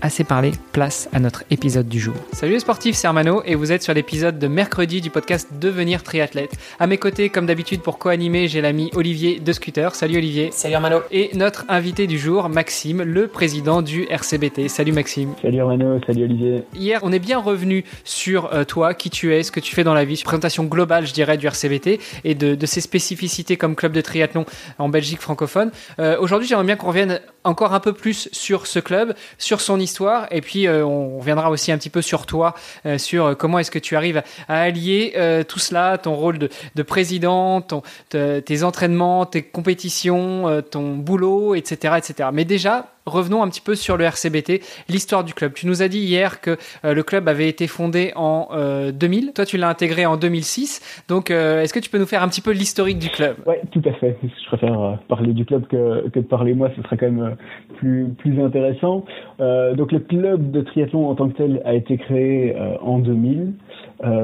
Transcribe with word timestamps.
assez 0.00 0.24
parlé, 0.24 0.52
place 0.72 1.08
à 1.12 1.20
notre 1.20 1.44
épisode 1.50 1.88
du 1.88 1.98
jour. 1.98 2.14
Salut 2.32 2.52
les 2.52 2.60
sportifs, 2.60 2.96
c'est 2.96 3.06
Hermano 3.06 3.42
et 3.44 3.54
vous 3.54 3.72
êtes 3.72 3.82
sur 3.82 3.94
l'épisode 3.94 4.38
de 4.38 4.46
mercredi 4.46 5.00
du 5.00 5.10
podcast 5.10 5.48
Devenir 5.60 6.02
triathlète. 6.02 6.52
À 6.78 6.86
mes 6.86 6.98
côtés, 6.98 7.28
comme 7.28 7.46
d'habitude, 7.46 7.82
pour 7.82 7.98
co-animer, 7.98 8.48
j'ai 8.48 8.60
l'ami 8.60 8.90
Olivier 8.94 9.40
de 9.40 9.52
Scooter. 9.52 9.94
Salut 9.94 10.18
Olivier. 10.18 10.50
Salut 10.52 10.74
Hermano. 10.74 11.00
Et 11.10 11.30
notre 11.34 11.64
invité 11.68 12.06
du 12.06 12.18
jour, 12.18 12.48
Maxime, 12.48 13.02
le 13.02 13.26
président 13.26 13.82
du 13.82 14.06
RCBT. 14.10 14.68
Salut 14.68 14.92
Maxime. 14.92 15.34
Salut 15.42 15.58
Hermano, 15.58 16.00
salut 16.06 16.24
Olivier. 16.24 16.62
Hier, 16.74 17.00
on 17.02 17.12
est 17.12 17.18
bien 17.18 17.38
revenu 17.38 17.84
sur 18.04 18.52
euh, 18.52 18.64
toi, 18.64 18.94
qui 18.94 19.10
tu 19.10 19.34
es, 19.34 19.42
ce 19.42 19.52
que 19.52 19.60
tu 19.60 19.74
fais 19.74 19.84
dans 19.84 19.94
la 19.94 20.04
vie, 20.04 20.20
présentation 20.22 20.64
globale, 20.64 21.06
je 21.06 21.12
dirais, 21.12 21.36
du 21.36 21.46
RCBT 21.46 22.00
et 22.24 22.34
de, 22.34 22.66
ses 22.66 22.80
spécificités 22.80 23.56
comme 23.56 23.74
club 23.74 23.92
de 23.92 24.00
triathlon 24.00 24.44
en 24.78 24.88
Belgique 24.88 25.20
francophone. 25.20 25.70
Euh, 25.98 26.18
aujourd'hui, 26.20 26.46
j'aimerais 26.46 26.66
bien 26.66 26.76
qu'on 26.76 26.88
revienne 26.88 27.20
encore 27.44 27.72
un 27.72 27.80
peu 27.80 27.92
plus 27.92 28.28
sur 28.32 28.66
ce 28.66 28.78
club, 28.78 29.14
sur 29.38 29.60
son 29.60 29.80
histoire, 29.80 29.87
et 30.30 30.40
puis 30.40 30.66
euh, 30.66 30.84
on 30.84 31.18
reviendra 31.18 31.50
aussi 31.50 31.72
un 31.72 31.78
petit 31.78 31.90
peu 31.90 32.02
sur 32.02 32.26
toi, 32.26 32.54
sur 32.96 33.36
comment 33.36 33.58
est-ce 33.58 33.70
que 33.70 33.78
tu 33.78 33.96
arrives 33.96 34.22
à 34.48 34.60
allier 34.60 35.14
tout 35.48 35.58
cela, 35.58 35.98
ton 35.98 36.14
rôle 36.14 36.38
de, 36.38 36.48
de 36.74 36.82
président, 36.82 37.60
ton, 37.60 37.82
tes 38.10 38.62
entraînements, 38.62 39.26
tes 39.26 39.42
compétitions, 39.42 40.62
ton 40.70 40.94
boulot, 40.96 41.54
etc., 41.54 41.94
etc. 41.98 42.28
Mais 42.32 42.44
déjà, 42.44 42.86
revenons 43.08 43.42
un 43.42 43.48
petit 43.48 43.60
peu 43.60 43.74
sur 43.74 43.96
le 43.96 44.04
RCBT, 44.04 44.60
l'histoire 44.88 45.24
du 45.24 45.34
club. 45.34 45.52
Tu 45.54 45.66
nous 45.66 45.82
as 45.82 45.88
dit 45.88 46.00
hier 46.00 46.40
que 46.40 46.56
euh, 46.84 46.94
le 46.94 47.02
club 47.02 47.28
avait 47.28 47.48
été 47.48 47.66
fondé 47.66 48.12
en 48.16 48.48
2000. 48.92 49.28
Euh, 49.28 49.32
Toi, 49.34 49.44
tu 49.44 49.56
l'as 49.56 49.68
intégré 49.68 50.06
en 50.06 50.16
2006. 50.16 51.04
Donc, 51.08 51.30
euh, 51.30 51.62
est-ce 51.62 51.72
que 51.72 51.80
tu 51.80 51.90
peux 51.90 51.98
nous 51.98 52.06
faire 52.06 52.22
un 52.22 52.28
petit 52.28 52.40
peu 52.40 52.52
l'historique 52.52 52.98
du 52.98 53.08
club? 53.08 53.36
Oui, 53.46 53.56
tout 53.70 53.82
à 53.84 53.92
fait. 53.94 54.16
Je 54.22 54.46
préfère 54.46 54.98
parler 55.08 55.32
du 55.32 55.44
club 55.44 55.66
que, 55.66 56.08
de 56.08 56.20
parler 56.20 56.54
moi. 56.54 56.70
Ce 56.76 56.82
serait 56.82 56.96
quand 56.96 57.10
même 57.10 57.36
plus 57.78 58.42
intéressant. 58.42 59.04
donc, 59.38 59.92
le 59.92 60.00
club 60.00 60.50
de 60.50 60.60
triathlon 60.60 61.08
en 61.08 61.14
tant 61.14 61.28
que 61.28 61.36
tel 61.36 61.62
a 61.64 61.74
été 61.74 61.96
créé 61.96 62.56
en 62.82 62.98
2000. 62.98 63.52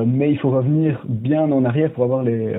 mais 0.06 0.30
il 0.30 0.38
faut 0.38 0.50
revenir 0.50 1.00
bien 1.04 1.50
en 1.50 1.64
arrière 1.64 1.90
pour 1.92 2.04
avoir 2.04 2.22
les 2.22 2.54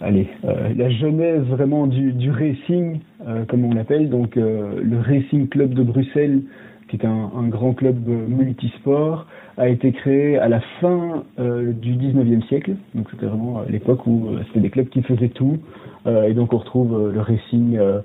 allez, 0.00 0.28
euh, 0.44 0.72
la 0.76 0.90
genèse 0.90 1.42
vraiment 1.44 1.86
du, 1.86 2.12
du 2.12 2.30
racing, 2.30 3.00
euh, 3.26 3.44
comme 3.46 3.64
on 3.64 3.74
l'appelle, 3.74 4.10
donc 4.10 4.36
euh, 4.36 4.80
le 4.82 5.00
Racing 5.00 5.48
Club 5.48 5.74
de 5.74 5.82
Bruxelles, 5.82 6.42
qui 6.88 6.96
est 6.96 7.04
un, 7.04 7.48
grand 7.48 7.72
club 7.72 7.96
multisport, 8.06 9.26
a 9.56 9.68
été 9.68 9.90
créé 9.90 10.38
à 10.38 10.48
la 10.48 10.60
fin 10.80 11.24
du 11.36 11.94
19e 11.94 12.46
siècle. 12.46 12.74
Donc 12.94 13.08
c'était 13.10 13.26
vraiment 13.26 13.62
l'époque 13.68 14.06
où 14.06 14.28
c'était 14.46 14.60
des 14.60 14.70
clubs 14.70 14.88
qui 14.88 15.02
faisaient 15.02 15.30
tout. 15.30 15.58
et 16.06 16.32
donc 16.32 16.52
on 16.52 16.58
retrouve 16.58 17.12
le 17.12 17.20
racing 17.20 17.76
euh, 17.76 18.02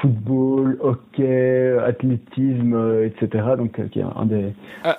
football, 0.00 0.78
hockey, 0.80 1.76
athlétisme, 1.86 2.74
euh, 2.74 3.06
etc. 3.06 3.44
Donc, 3.56 3.78
euh, 3.78 3.88
qui 3.88 4.00
est 4.00 4.04
un 4.16 4.26
des. 4.26 4.52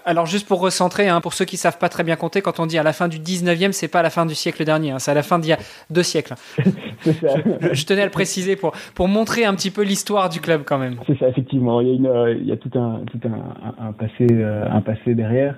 alors, 0.06 0.26
juste 0.26 0.48
pour 0.48 0.62
recentrer, 0.62 1.10
hein, 1.10 1.22
pour 1.22 1.34
ceux 1.34 1.46
qui 1.46 1.58
savent 1.58 1.78
pas 1.78 1.90
très 1.90 2.04
bien 2.04 2.16
compter, 2.16 2.42
quand 2.42 2.60
on 2.60 2.66
dit 2.66 2.78
à 2.78 2.84
la 2.84 2.94
fin 2.94 3.08
du 3.08 3.18
19e, 3.18 3.72
c'est 3.72 3.88
pas 3.88 4.00
à 4.00 4.04
la 4.04 4.10
fin 4.10 4.26
du 4.26 4.36
siècle 4.36 4.64
dernier, 4.64 4.92
hein, 4.92 5.00
c'est 5.00 5.12
à 5.12 5.16
la 5.16 5.24
fin 5.24 5.40
d'il 5.40 5.50
y 5.50 5.54
a 5.54 5.58
deux 5.90 6.04
siècles. 6.04 6.36
c'est 7.00 7.14
ça. 7.14 7.36
Je, 7.72 7.86
tenais 7.86 8.02
à 8.02 8.06
le 8.06 8.12
préciser 8.12 8.56
pour, 8.56 8.74
pour 8.96 9.08
montrer 9.08 9.46
un 9.46 9.56
petit 9.56 9.72
peu 9.72 9.84
l'histoire 9.84 10.30
du 10.30 10.40
club 10.42 10.62
quand 10.66 10.78
même. 10.78 10.96
C'est 11.08 11.18
ça, 11.18 11.28
effectivement. 11.28 11.82
Il 11.82 11.88
y 11.88 11.92
a, 11.92 11.94
une, 11.96 12.38
il 12.42 12.48
y 12.48 12.52
a 12.52 12.58
tout 12.58 12.72
un, 12.76 13.02
tout 13.12 13.20
un, 13.28 13.88
un 13.88 13.92
passé, 13.94 14.28
un 14.32 14.82
passé 14.82 15.16
derrière. 15.16 15.56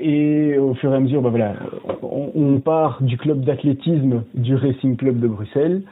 et 0.00 0.58
au 0.58 0.74
fur 0.74 0.92
et 0.92 0.96
à 0.96 1.00
mesure, 1.00 1.22
bah 1.22 1.30
voilà, 1.30 1.54
on, 2.02 2.30
on 2.34 2.60
part 2.60 3.02
du 3.02 3.18
club 3.18 3.44
d'athlétisme 3.44 4.24
du 4.34 4.54
Racing 4.54 4.96
Club 4.96 5.20
de 5.20 5.28
Bruxelles. 5.28 5.82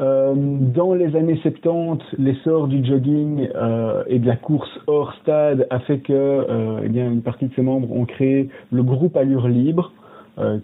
Euh, 0.00 0.34
dans 0.36 0.94
les 0.94 1.16
années 1.16 1.38
70, 1.42 2.04
l'essor 2.18 2.68
du 2.68 2.84
jogging 2.84 3.48
euh, 3.54 4.04
et 4.06 4.18
de 4.18 4.26
la 4.26 4.36
course 4.36 4.70
hors 4.86 5.12
stade 5.22 5.66
a 5.70 5.80
fait 5.80 5.98
que 5.98 6.12
euh, 6.12 6.80
eh 6.84 6.88
bien, 6.88 7.10
une 7.10 7.22
partie 7.22 7.46
de 7.46 7.54
ses 7.54 7.62
membres 7.62 7.90
ont 7.90 8.04
créé 8.04 8.48
le 8.70 8.82
groupe 8.82 9.16
Allure 9.16 9.48
Libre, 9.48 9.92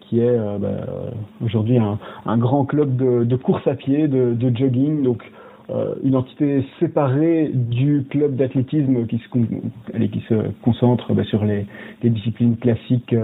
qui 0.03 0.21
est 0.21 0.39
bah, 0.61 0.87
aujourd'hui 1.45 1.79
un, 1.79 2.39
grand 2.39 2.65
club 2.65 2.95
de, 2.95 3.35
course 3.35 3.67
à 3.67 3.75
pied, 3.75 4.07
de, 4.07 4.57
jogging, 4.57 5.03
donc 5.03 5.25
une 6.05 6.15
entité 6.15 6.65
séparée 6.79 7.51
du 7.53 8.07
club 8.09 8.37
d'athlétisme 8.37 9.05
qui 9.07 9.19
se, 9.19 9.93
allez, 9.93 10.11
qui 10.11 10.21
se 10.29 10.35
concentre 10.63 11.13
bah, 11.13 11.25
sur 11.25 11.45
les, 11.45 11.67
les, 12.05 12.11
disciplines 12.11 12.57
classiques 12.57 13.17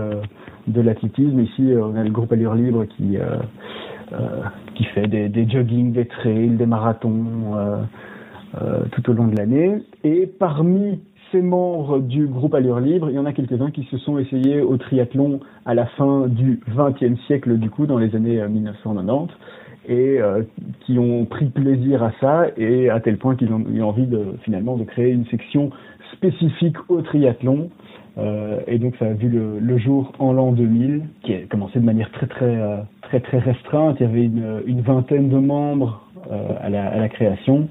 de 0.66 0.80
l'athlétisme. 0.80 1.38
Ici, 1.38 1.72
on 1.80 1.94
a 1.94 2.02
le 2.02 2.10
groupe 2.10 2.32
Allure 2.32 2.56
Libre 2.56 2.84
qui 2.96 3.16
euh, 4.12 4.42
qui 4.80 4.86
fait 4.86 5.06
des, 5.06 5.28
des 5.28 5.46
jogging, 5.46 5.92
des 5.92 6.06
trails, 6.06 6.56
des 6.56 6.64
marathons 6.64 7.54
euh, 7.54 7.76
euh, 8.62 8.80
tout 8.92 9.10
au 9.10 9.12
long 9.12 9.26
de 9.26 9.36
l'année. 9.36 9.82
Et 10.04 10.26
parmi 10.26 11.00
ces 11.30 11.42
membres 11.42 11.98
du 11.98 12.26
groupe 12.26 12.54
Allure 12.54 12.80
Libre, 12.80 13.10
il 13.10 13.16
y 13.16 13.18
en 13.18 13.26
a 13.26 13.34
quelques-uns 13.34 13.70
qui 13.70 13.84
se 13.90 13.98
sont 13.98 14.18
essayés 14.18 14.62
au 14.62 14.78
triathlon 14.78 15.40
à 15.66 15.74
la 15.74 15.84
fin 15.84 16.26
du 16.28 16.60
XXe 16.74 17.20
siècle, 17.26 17.58
du 17.58 17.68
coup, 17.68 17.86
dans 17.86 17.98
les 17.98 18.16
années 18.16 18.42
1990, 18.48 19.34
et 19.86 20.18
euh, 20.18 20.44
qui 20.86 20.98
ont 20.98 21.26
pris 21.26 21.50
plaisir 21.50 22.02
à 22.02 22.12
ça, 22.18 22.46
et 22.56 22.88
à 22.88 23.00
tel 23.00 23.18
point 23.18 23.36
qu'ils 23.36 23.52
ont 23.52 23.62
eu 23.70 23.82
envie 23.82 24.06
de 24.06 24.34
finalement 24.44 24.78
de 24.78 24.84
créer 24.84 25.10
une 25.10 25.26
section 25.26 25.70
spécifique 26.14 26.76
au 26.88 27.02
triathlon. 27.02 27.68
Et 28.66 28.78
donc 28.78 28.96
ça 28.98 29.06
a 29.06 29.12
vu 29.14 29.30
le, 29.30 29.78
jour 29.78 30.12
en 30.18 30.34
l'an 30.34 30.52
2000, 30.52 31.04
qui 31.22 31.32
a 31.32 31.38
commencé 31.48 31.80
de 31.80 31.84
manière 31.86 32.10
très 32.10 32.26
très 32.26 32.84
très 33.10 33.20
très 33.20 33.38
restreinte. 33.38 33.96
Il 33.98 34.06
y 34.06 34.08
avait 34.08 34.24
une, 34.24 34.62
une 34.66 34.80
vingtaine 34.82 35.28
de 35.28 35.38
membres 35.38 36.02
euh, 36.30 36.54
à, 36.60 36.70
la, 36.70 36.86
à, 36.86 36.98
la, 36.98 37.08
création. 37.08 37.68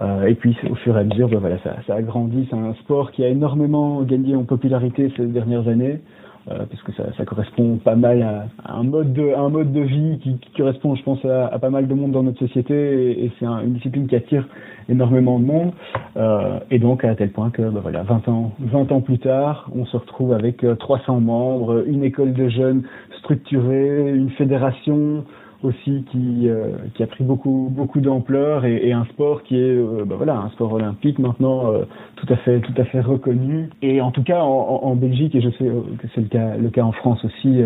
Euh, 0.00 0.26
et 0.26 0.34
puis 0.34 0.56
au 0.70 0.76
fur 0.76 0.96
et 0.96 1.00
à 1.00 1.04
mesure, 1.04 1.28
ben 1.28 1.38
voilà, 1.38 1.58
ça, 1.64 1.76
ça 1.86 1.96
a 1.96 2.02
grandi. 2.02 2.46
C'est 2.50 2.56
un 2.56 2.74
sport 2.74 3.10
qui 3.10 3.24
a 3.24 3.28
énormément 3.28 4.02
gagné 4.02 4.36
en 4.36 4.44
popularité 4.44 5.12
ces 5.16 5.26
dernières 5.26 5.66
années. 5.66 6.00
Euh, 6.48 6.64
parce 6.70 6.80
que 6.82 6.92
ça, 6.92 7.12
ça, 7.16 7.24
correspond 7.24 7.78
pas 7.78 7.96
mal 7.96 8.22
à, 8.22 8.72
un 8.72 8.84
mode 8.84 9.12
de 9.12 9.34
un 9.36 9.48
mode 9.48 9.72
de 9.72 9.80
vie 9.80 10.20
qui, 10.22 10.38
qui 10.38 10.50
correspond 10.56 10.94
je 10.94 11.02
pense 11.02 11.24
à, 11.24 11.46
à, 11.46 11.58
pas 11.58 11.70
mal 11.70 11.88
de 11.88 11.94
monde 11.94 12.12
dans 12.12 12.22
notre 12.22 12.38
société 12.38 13.24
et, 13.24 13.32
c'est 13.40 13.46
un, 13.46 13.62
une 13.62 13.72
discipline 13.72 14.06
qui 14.06 14.14
attire 14.14 14.46
énormément 14.88 15.40
de 15.40 15.44
monde. 15.44 15.72
Euh, 16.16 16.60
et 16.70 16.78
donc 16.78 17.04
à 17.04 17.16
tel 17.16 17.30
point 17.32 17.50
que 17.50 17.62
ben 17.62 17.80
voilà 17.80 18.04
20 18.04 18.28
ans 18.28 18.52
20 18.60 18.92
ans 18.92 19.00
plus 19.00 19.18
tard 19.18 19.68
on 19.74 19.86
se 19.86 19.96
retrouve 19.96 20.32
avec 20.32 20.64
300 20.78 21.20
membres 21.20 21.82
une 21.84 22.04
école 22.04 22.32
de 22.32 22.48
jeunes 22.48 22.84
structurée 23.18 24.12
une 24.14 24.30
fédération 24.30 25.24
aussi 25.62 26.04
qui 26.10 26.48
euh, 26.48 26.72
qui 26.94 27.02
a 27.02 27.06
pris 27.06 27.24
beaucoup 27.24 27.68
beaucoup 27.70 28.00
d'ampleur 28.00 28.64
et, 28.64 28.88
et, 28.88 28.92
un 28.92 29.04
sport 29.06 29.42
qui 29.42 29.56
est 29.56 29.76
euh, 29.76 30.04
bah 30.04 30.16
voilà 30.16 30.36
un 30.38 30.50
sport 30.50 30.72
olympique 30.72 31.18
maintenant 31.18 31.72
euh, 31.72 31.84
tout 32.16 32.26
à 32.32 32.36
fait 32.36 32.60
tout 32.60 32.74
à 32.76 32.84
fait 32.84 33.00
reconnu. 33.00 33.70
Et 33.82 34.00
en 34.00 34.10
tout 34.10 34.22
cas 34.22 34.40
en, 34.40 34.80
en 34.82 34.94
Belgique 34.96 35.34
et 35.34 35.40
je 35.40 35.50
sais 35.50 35.64
que 35.64 36.06
c'est 36.14 36.20
le 36.20 36.28
cas 36.28 36.56
le 36.56 36.70
cas 36.70 36.82
en 36.82 36.92
France 36.92 37.24
aussi 37.24 37.62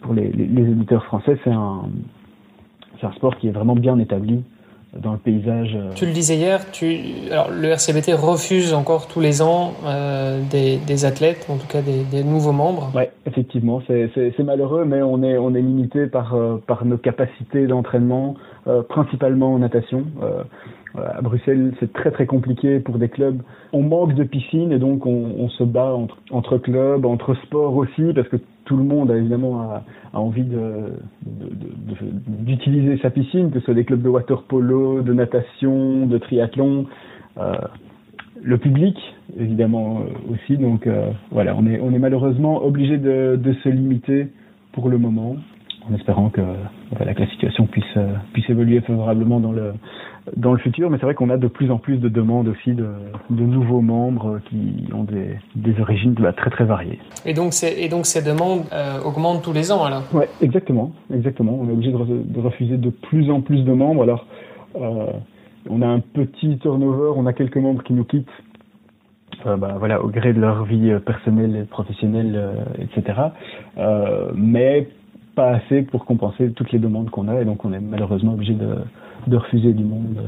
pour 0.00 0.14
les, 0.14 0.30
les, 0.32 0.46
les 0.46 0.62
éditeurs 0.70 1.04
français 1.04 1.38
c'est 1.44 1.52
un 1.52 1.82
un 3.02 3.12
sport 3.12 3.36
qui 3.36 3.48
est 3.48 3.52
vraiment 3.52 3.76
bien 3.76 3.98
établi 3.98 4.42
dans 4.96 5.12
le 5.12 5.18
paysage. 5.18 5.74
Euh. 5.74 5.92
Tu 5.94 6.06
le 6.06 6.12
disais 6.12 6.36
hier, 6.36 6.70
tu... 6.70 6.96
Alors, 7.30 7.50
le 7.50 7.68
RCBT 7.68 8.12
refuse 8.14 8.72
encore 8.72 9.06
tous 9.08 9.20
les 9.20 9.42
ans 9.42 9.74
euh, 9.84 10.40
des, 10.50 10.78
des, 10.78 11.04
athlètes, 11.04 11.46
en 11.48 11.56
tout 11.56 11.66
cas 11.66 11.82
des, 11.82 12.04
des 12.04 12.24
nouveaux 12.24 12.52
membres. 12.52 12.90
Oui, 12.94 13.04
effectivement, 13.26 13.82
c'est 13.86 14.38
malheureux, 14.38 14.84
mais 14.84 15.02
on 15.02 15.22
est, 15.22 15.36
on 15.36 15.54
est 15.54 15.60
limité 15.60 16.06
par, 16.06 16.34
euh, 16.34 16.56
par 16.66 16.84
nos 16.84 16.96
capacités 16.96 17.66
d'entraînement, 17.66 18.34
euh, 18.66 18.82
principalement 18.82 19.54
en 19.54 19.58
natation. 19.58 20.04
Euh, 20.22 20.42
à 20.96 21.20
Bruxelles, 21.20 21.74
c'est 21.80 21.92
très 21.92 22.10
très 22.10 22.26
compliqué 22.26 22.80
pour 22.80 22.98
des 22.98 23.08
clubs. 23.08 23.40
On 23.72 23.82
manque 23.82 24.14
de 24.14 24.24
piscines 24.24 24.72
et 24.72 24.78
donc 24.78 25.06
on, 25.06 25.34
on 25.38 25.48
se 25.50 25.62
bat 25.62 25.92
entre, 25.92 26.16
entre, 26.30 26.58
clubs, 26.58 27.04
entre 27.04 27.34
sports 27.44 27.76
aussi, 27.76 28.12
parce 28.14 28.28
que 28.28 28.36
tout 28.68 28.76
le 28.76 28.84
monde 28.84 29.10
a 29.10 29.16
évidemment 29.16 29.62
a, 29.62 29.82
envie 30.12 30.44
d'utiliser 32.44 32.98
sa 32.98 33.08
piscine, 33.10 33.50
que 33.50 33.60
ce 33.60 33.64
soit 33.64 33.74
des 33.74 33.84
clubs 33.84 34.02
de 34.02 34.08
water 34.10 34.42
polo, 34.42 35.00
de 35.00 35.12
natation, 35.14 36.06
de 36.06 36.18
triathlon. 36.18 36.86
Euh, 37.38 37.54
le 38.42 38.58
public, 38.58 38.96
évidemment 39.38 40.00
euh, 40.00 40.34
aussi. 40.34 40.58
Donc 40.58 40.86
euh, 40.86 41.10
voilà, 41.30 41.56
on 41.56 41.66
est, 41.66 41.98
malheureusement 41.98 42.62
obligé 42.62 42.98
de, 42.98 43.40
se 43.64 43.68
limiter 43.70 44.28
pour 44.72 44.90
le 44.90 44.98
moment. 44.98 45.36
en 45.90 45.94
espérant 45.94 46.28
que, 46.28 46.42
que 46.42 47.04
la 47.04 47.26
situation 47.30 47.66
puisse, 47.66 47.98
puisse 48.34 48.48
évoluer 48.50 48.80
favorablement 48.82 49.40
dans 49.40 49.52
le, 49.52 49.72
dans 50.36 50.52
le 50.52 50.58
futur. 50.58 50.90
Mais 50.90 50.98
c'est 50.98 51.04
vrai 51.04 51.14
qu'on 51.14 51.30
a 51.30 51.36
de 51.36 51.48
plus 51.48 51.70
en 51.70 51.78
plus 51.78 51.98
de 51.98 52.08
demandes 52.08 52.48
aussi 52.48 52.72
de, 52.72 52.88
de 53.30 53.42
nouveaux 53.42 53.80
membres 53.80 54.40
qui 54.48 54.88
ont 54.92 55.04
des, 55.04 55.36
des 55.56 55.80
origines 55.80 56.14
bah, 56.14 56.32
très 56.32 56.50
très 56.50 56.64
variées. 56.64 56.98
Et 57.24 57.34
donc, 57.34 57.52
et 57.62 57.88
donc 57.88 58.06
ces 58.06 58.22
demandes 58.22 58.64
augmentent 59.04 59.42
tous 59.42 59.52
les 59.52 59.72
ans 59.72 59.84
alors? 59.84 60.02
Oui, 60.12 60.24
exactement, 60.40 60.92
exactement. 61.12 61.58
On 61.60 61.68
est 61.68 61.72
obligé 61.72 61.92
de, 61.92 61.98
de, 61.98 62.40
refuser 62.40 62.76
de 62.76 62.90
plus 62.90 63.30
en 63.30 63.40
plus 63.40 63.62
de 63.62 63.72
membres. 63.72 64.02
Alors, 64.02 64.26
on 64.74 65.82
a 65.82 65.86
un 65.86 66.00
petit 66.00 66.58
turnover, 66.58 67.12
on 67.16 67.26
a 67.26 67.32
quelques 67.32 67.56
membres 67.56 67.82
qui 67.82 67.92
nous 67.92 68.04
quittent 68.04 68.28
euh, 69.46 69.56
bah, 69.56 69.76
voilà, 69.78 70.02
au 70.02 70.08
gré 70.08 70.32
de 70.32 70.40
leur 70.40 70.64
vie 70.64 70.90
euh, 70.90 70.98
personnelle 70.98 71.54
et 71.56 71.64
professionnelle, 71.64 72.34
euh, 72.34 72.54
etc. 72.80 73.20
Euh, 73.78 74.32
mais 74.34 74.88
pas 75.38 75.50
assez 75.50 75.82
pour 75.82 76.04
compenser 76.04 76.50
toutes 76.50 76.72
les 76.72 76.80
demandes 76.80 77.10
qu'on 77.10 77.28
a, 77.28 77.40
et 77.40 77.44
donc 77.44 77.64
on 77.64 77.72
est 77.72 77.78
malheureusement 77.78 78.34
obligé 78.34 78.54
de, 78.54 79.36
refuser 79.36 79.72
du 79.72 79.84
monde. 79.84 80.18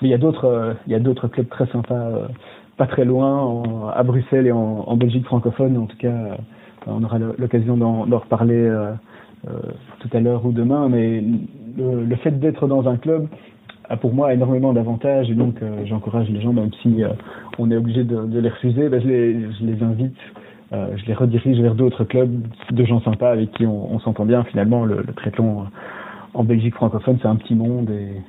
Mais 0.00 0.08
il 0.08 0.10
y 0.12 0.14
a 0.14 0.18
d'autres, 0.18 0.76
il 0.86 0.92
y 0.92 0.94
a 0.94 1.00
d'autres 1.00 1.26
clubs 1.26 1.48
très 1.48 1.66
sympas, 1.66 2.28
pas 2.76 2.86
très 2.86 3.04
loin, 3.04 3.90
à 3.92 4.04
Bruxelles 4.04 4.46
et 4.46 4.52
en, 4.52 4.96
Belgique 4.96 5.24
francophone. 5.24 5.76
En 5.76 5.86
tout 5.86 5.96
cas, 5.96 6.36
on 6.86 7.02
aura 7.02 7.18
l'occasion 7.18 7.76
d'en, 7.76 8.04
reparler 8.04 8.72
tout 9.98 10.08
à 10.12 10.20
l'heure 10.20 10.46
ou 10.46 10.52
demain. 10.52 10.88
Mais 10.88 11.24
le, 11.76 12.16
fait 12.16 12.38
d'être 12.38 12.68
dans 12.68 12.88
un 12.88 12.98
club, 12.98 13.26
a 13.88 13.96
pour 13.96 14.14
moi 14.14 14.32
énormément 14.32 14.72
d'avantages 14.72 15.28
et 15.28 15.34
donc 15.34 15.60
euh, 15.60 15.84
j'encourage 15.86 16.30
les 16.30 16.40
gens, 16.40 16.52
même 16.52 16.70
si 16.80 17.02
euh, 17.02 17.08
on 17.58 17.72
est 17.72 17.76
obligé 17.76 18.04
de, 18.04 18.38
les 18.38 18.48
refuser, 18.48 18.88
ben, 18.88 19.02
je 19.02 19.08
les 19.08 19.82
invite, 19.82 20.14
euh, 20.72 20.96
je 20.96 21.06
les 21.06 21.14
redirige 21.14 21.60
vers 21.60 21.74
d'autres 21.74 22.04
clubs 22.04 22.46
de 22.70 22.84
gens 22.84 23.00
sympas 23.00 23.30
avec 23.30 23.52
qui 23.52 23.66
on, 23.66 23.98
s'entend 24.00 24.24
bien. 24.24 24.44
Finalement, 24.44 24.84
le, 24.84 25.02
le 25.02 25.12
en 26.32 26.44
Belgique 26.44 26.74
francophone, 26.74 27.18
c'est 27.20 27.28
un 27.28 27.36
petit 27.36 27.54
monde 27.54 27.90
et, 27.90 28.20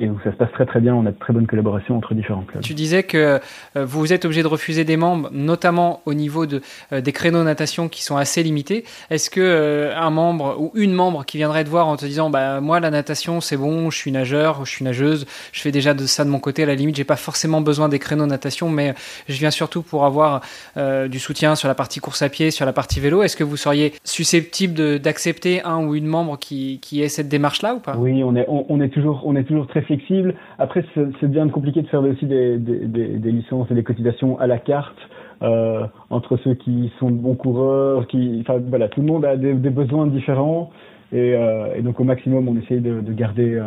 et 0.00 0.08
où 0.08 0.18
ça 0.24 0.32
se 0.32 0.36
passe 0.36 0.52
très 0.52 0.66
très 0.66 0.80
bien. 0.80 0.94
On 0.94 1.06
a 1.06 1.12
de 1.12 1.18
très 1.18 1.32
bonnes 1.32 1.46
collaborations 1.46 1.96
entre 1.96 2.14
différents 2.14 2.42
clubs. 2.42 2.62
Tu 2.62 2.74
disais 2.74 3.02
que 3.02 3.40
euh, 3.76 3.84
vous 3.84 4.12
êtes 4.12 4.24
obligé 4.24 4.42
de 4.42 4.48
refuser 4.48 4.84
des 4.84 4.96
membres, 4.96 5.30
notamment 5.32 6.00
au 6.06 6.14
niveau 6.14 6.46
de, 6.46 6.60
euh, 6.92 7.00
des 7.00 7.12
créneaux 7.12 7.42
natation 7.42 7.88
qui 7.88 8.02
sont 8.02 8.16
assez 8.16 8.42
limités. 8.42 8.84
Est-ce 9.10 9.30
que 9.30 9.40
euh, 9.40 9.96
un 9.96 10.10
membre 10.10 10.56
ou 10.58 10.72
une 10.74 10.92
membre 10.92 11.24
qui 11.24 11.36
viendrait 11.36 11.64
te 11.64 11.70
voir 11.70 11.88
en 11.88 11.96
te 11.96 12.04
disant 12.04 12.30
bah 12.30 12.60
moi 12.60 12.80
la 12.80 12.90
natation 12.90 13.40
c'est 13.40 13.56
bon, 13.56 13.90
je 13.90 13.96
suis 13.96 14.12
nageur, 14.12 14.64
je 14.64 14.70
suis 14.70 14.84
nageuse, 14.84 15.26
je 15.52 15.60
fais 15.60 15.72
déjà 15.72 15.94
de 15.94 16.06
ça 16.06 16.24
de 16.24 16.30
mon 16.30 16.40
côté. 16.40 16.62
À 16.62 16.66
la 16.66 16.74
limite, 16.74 16.96
j'ai 16.96 17.04
pas 17.04 17.16
forcément 17.16 17.60
besoin 17.60 17.88
des 17.88 17.98
créneaux 17.98 18.26
natation, 18.26 18.68
mais 18.70 18.94
je 19.28 19.38
viens 19.38 19.50
surtout 19.50 19.82
pour 19.82 20.04
avoir 20.04 20.42
du 20.76 21.18
soutien 21.18 21.54
sur 21.54 21.68
la 21.68 21.74
partie 21.74 22.00
course 22.00 22.22
à 22.22 22.28
pied, 22.28 22.50
sur 22.50 22.66
la 22.66 22.72
partie 22.72 23.00
vélo. 23.00 23.22
Est-ce 23.22 23.36
que 23.36 23.44
vous 23.44 23.56
seriez 23.56 23.94
susceptible 24.04 24.98
d'accepter 24.98 25.62
un 25.62 25.84
ou 25.84 25.94
une 25.94 26.06
membre 26.06 26.38
qui, 26.38 26.78
qui 26.80 27.02
ait 27.02 27.08
cette 27.08 27.28
démarche 27.28 27.62
là 27.62 27.74
ou 27.74 27.80
pas? 27.80 27.96
Oui, 27.96 28.22
on 28.22 28.36
est 28.36 28.44
on, 28.48 28.66
on 28.68 28.80
est 28.80 28.88
toujours 28.88 29.22
on 29.24 29.36
est 29.36 29.44
toujours 29.44 29.66
très 29.66 29.82
flexible. 29.88 30.34
Après, 30.58 30.84
c'est 30.94 31.30
bien 31.30 31.48
compliqué 31.48 31.82
de 31.82 31.88
faire 31.88 32.02
aussi 32.02 32.26
des, 32.26 32.58
des, 32.58 32.86
des, 32.86 33.32
licences 33.32 33.68
et 33.70 33.74
des 33.74 33.82
cotisations 33.82 34.38
à 34.38 34.46
la 34.46 34.58
carte. 34.58 34.98
Euh, 35.42 35.86
entre 36.10 36.36
ceux 36.38 36.54
qui 36.54 36.92
sont 36.98 37.10
de 37.10 37.16
bons 37.16 37.36
coureurs, 37.36 38.08
qui, 38.08 38.44
voilà, 38.68 38.88
tout 38.88 39.00
le 39.00 39.06
monde 39.06 39.24
a 39.24 39.36
des, 39.36 39.54
des 39.54 39.70
besoins 39.70 40.08
différents 40.08 40.70
et, 41.12 41.36
euh, 41.36 41.76
et, 41.76 41.82
donc 41.82 42.00
au 42.00 42.04
maximum 42.04 42.48
on 42.48 42.56
essaye 42.56 42.80
de, 42.80 43.00
de 43.00 43.12
garder 43.12 43.62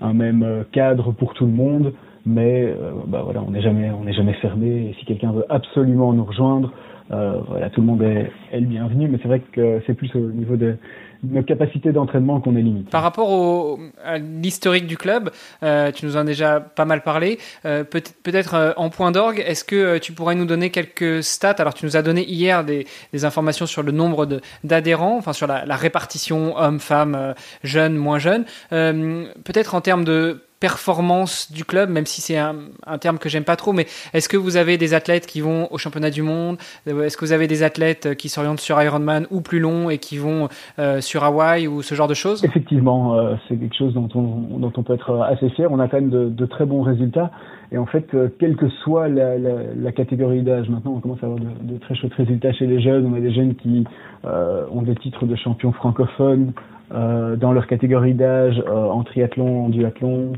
un, 0.00 0.14
même 0.14 0.64
cadre 0.70 1.10
pour 1.10 1.34
tout 1.34 1.44
le 1.44 1.50
monde, 1.50 1.92
mais 2.24 2.66
euh, 2.66 2.92
bah 3.08 3.22
voilà, 3.24 3.42
on 3.44 3.50
n'est 3.50 3.62
jamais, 3.62 3.90
jamais 4.12 4.34
fermé. 4.34 4.94
Si 5.00 5.06
quelqu'un 5.06 5.32
veut 5.32 5.44
absolument 5.48 6.12
nous 6.12 6.24
rejoindre, 6.24 6.72
voilà, 7.10 7.68
tout 7.70 7.80
le 7.80 7.86
monde 7.88 8.02
est, 8.02 8.30
est 8.52 8.60
le 8.60 8.66
bienvenu. 8.66 9.08
Mais 9.08 9.18
c'est 9.20 9.28
vrai 9.28 9.40
que 9.40 9.80
c'est 9.86 9.94
plus 9.94 10.14
au 10.14 10.30
niveau 10.30 10.54
de, 10.54 10.76
nos 11.22 11.42
capacités 11.42 11.92
d'entraînement 11.92 12.40
qu'on 12.40 12.56
est 12.56 12.62
limité. 12.62 12.90
Par 12.90 13.02
rapport 13.02 13.30
au, 13.30 13.78
à 14.04 14.18
l'historique 14.18 14.86
du 14.86 14.96
club, 14.96 15.30
euh, 15.62 15.90
tu 15.92 16.06
nous 16.06 16.16
en 16.16 16.20
as 16.20 16.24
déjà 16.24 16.60
pas 16.60 16.84
mal 16.84 17.02
parlé. 17.02 17.38
Euh, 17.64 17.84
peut-être 17.84 18.14
peut 18.22 18.32
euh, 18.56 18.72
en 18.76 18.90
point 18.90 19.10
d'orgue, 19.10 19.42
est-ce 19.46 19.64
que 19.64 19.76
euh, 19.76 19.98
tu 19.98 20.12
pourrais 20.12 20.34
nous 20.34 20.44
donner 20.44 20.70
quelques 20.70 21.22
stats? 21.22 21.56
Alors, 21.58 21.74
tu 21.74 21.84
nous 21.84 21.96
as 21.96 22.02
donné 22.02 22.24
hier 22.24 22.64
des, 22.64 22.86
des 23.12 23.24
informations 23.24 23.66
sur 23.66 23.82
le 23.82 23.92
nombre 23.92 24.40
d'adhérents, 24.64 25.16
enfin 25.16 25.32
sur 25.32 25.46
la, 25.46 25.64
la 25.64 25.76
répartition 25.76 26.56
hommes-femmes, 26.56 27.14
euh, 27.14 27.34
jeunes, 27.62 27.96
moins 27.96 28.18
jeunes. 28.18 28.44
peut-être 28.70 29.74
en 29.74 29.80
termes 29.80 30.04
de 30.04 30.42
performance 30.60 31.52
du 31.52 31.64
club, 31.64 31.90
même 31.90 32.06
si 32.06 32.20
c'est 32.20 32.36
un, 32.36 32.56
un, 32.86 32.98
terme 32.98 33.18
que 33.18 33.28
j'aime 33.28 33.44
pas 33.44 33.56
trop, 33.56 33.72
mais 33.72 33.86
est-ce 34.12 34.28
que 34.28 34.36
vous 34.36 34.56
avez 34.56 34.76
des 34.76 34.94
athlètes 34.94 35.26
qui 35.26 35.40
vont 35.40 35.68
au 35.70 35.78
championnat 35.78 36.10
du 36.10 36.22
monde? 36.22 36.56
Est-ce 36.86 37.16
que 37.16 37.24
vous 37.24 37.32
avez 37.32 37.46
des 37.46 37.62
athlètes 37.62 38.16
qui 38.16 38.28
s'orientent 38.28 38.60
sur 38.60 38.80
Ironman 38.82 39.26
ou 39.30 39.40
plus 39.40 39.60
long 39.60 39.90
et 39.90 39.98
qui 39.98 40.18
vont 40.18 40.48
euh, 40.78 41.00
sur 41.00 41.24
Hawaï 41.24 41.68
ou 41.68 41.82
ce 41.82 41.94
genre 41.94 42.08
de 42.08 42.14
choses? 42.14 42.44
Effectivement, 42.44 43.18
euh, 43.18 43.34
c'est 43.48 43.56
quelque 43.56 43.76
chose 43.76 43.94
dont 43.94 44.08
on, 44.14 44.58
dont 44.58 44.72
on 44.76 44.82
peut 44.82 44.94
être 44.94 45.20
assez 45.22 45.48
fier. 45.50 45.70
On 45.70 45.78
a 45.78 45.88
quand 45.88 46.00
même 46.00 46.10
de, 46.10 46.28
de 46.28 46.46
très 46.46 46.66
bons 46.66 46.82
résultats. 46.82 47.30
Et 47.70 47.78
en 47.78 47.86
fait, 47.86 48.14
euh, 48.14 48.28
quelle 48.38 48.56
que 48.56 48.68
soit 48.68 49.08
la, 49.08 49.36
la, 49.38 49.74
la 49.76 49.92
catégorie 49.92 50.42
d'âge, 50.42 50.68
maintenant 50.70 50.94
on 50.96 51.00
commence 51.00 51.22
à 51.22 51.26
avoir 51.26 51.38
de, 51.38 51.72
de, 51.72 51.78
très 51.78 51.94
chouettes 51.94 52.14
résultats 52.14 52.52
chez 52.52 52.66
les 52.66 52.80
jeunes. 52.80 53.06
On 53.06 53.14
a 53.14 53.20
des 53.20 53.32
jeunes 53.32 53.54
qui 53.56 53.84
euh, 54.24 54.64
ont 54.70 54.82
des 54.82 54.94
titres 54.94 55.26
de 55.26 55.36
champions 55.36 55.72
francophones, 55.72 56.52
euh, 56.90 57.36
dans 57.36 57.52
leur 57.52 57.66
catégorie 57.66 58.14
d'âge 58.14 58.62
euh, 58.66 58.86
en 58.86 59.02
triathlon, 59.04 59.66
en 59.66 59.68
duathlon. 59.68 60.32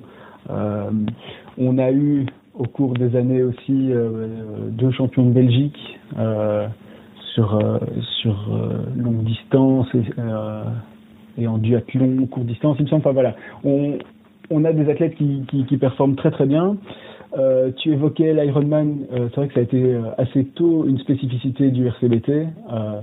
Euh, 0.50 0.90
on 1.58 1.78
a 1.78 1.92
eu 1.92 2.26
au 2.54 2.64
cours 2.64 2.94
des 2.94 3.14
années 3.14 3.44
aussi 3.44 3.92
deux 4.70 4.90
champions 4.90 5.24
de 5.24 5.30
Belgique 5.30 5.78
sur 7.34 7.62
sur 8.20 8.48
longue 8.96 9.22
distance 9.24 9.86
et, 9.94 11.42
et, 11.42 11.46
en 11.46 11.58
duathlon 11.58 12.26
courte 12.26 12.46
distance. 12.46 12.76
Il 12.80 12.84
me 12.84 12.88
semble. 12.88 13.00
Enfin 13.00 13.12
voilà, 13.12 13.36
on 13.64 13.98
on 14.50 14.64
a 14.64 14.72
des 14.72 14.90
athlètes 14.90 15.14
qui, 15.14 15.44
qui, 15.48 15.64
qui 15.64 15.76
performent 15.76 16.16
très 16.16 16.32
très 16.32 16.46
bien. 16.46 16.76
Euh, 17.38 17.70
tu 17.76 17.92
évoquais 17.92 18.34
l'Ironman, 18.34 19.06
euh, 19.12 19.28
c'est 19.30 19.36
vrai 19.36 19.48
que 19.48 19.54
ça 19.54 19.60
a 19.60 19.62
été 19.62 19.96
assez 20.18 20.44
tôt 20.46 20.84
une 20.86 20.98
spécificité 20.98 21.70
du 21.70 21.86
RCBT. 21.86 22.30
Euh, 22.72 23.00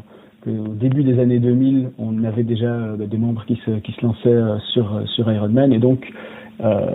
au 0.47 0.73
début 0.73 1.03
des 1.03 1.19
années 1.19 1.39
2000, 1.39 1.89
on 1.97 2.23
avait 2.23 2.43
déjà 2.43 2.67
euh, 2.67 2.97
des 2.97 3.17
membres 3.17 3.43
qui 3.45 3.59
se, 3.65 3.71
lançaient 4.01 4.29
euh, 4.29 4.57
sur, 4.73 4.95
euh, 4.95 5.05
sur 5.05 5.31
Ironman 5.31 5.73
et 5.73 5.79
donc 5.79 6.11
euh, 6.61 6.91